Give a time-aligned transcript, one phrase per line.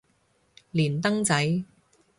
[0.71, 1.63] 連登仔